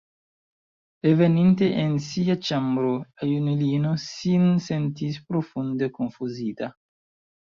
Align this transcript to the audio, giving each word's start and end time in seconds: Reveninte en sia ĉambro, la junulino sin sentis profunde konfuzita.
Reveninte 1.07 1.67
en 1.81 1.91
sia 2.05 2.35
ĉambro, 2.49 2.93
la 3.19 3.29
junulino 3.33 3.91
sin 4.07 4.49
sentis 4.69 5.21
profunde 5.29 5.91
konfuzita. 5.99 6.73